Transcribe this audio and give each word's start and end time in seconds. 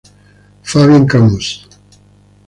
Fabien 0.63 1.05
Camus 1.05 1.69